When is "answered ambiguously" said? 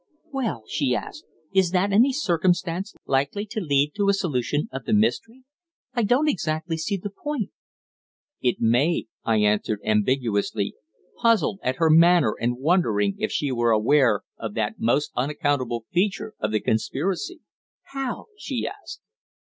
9.41-10.73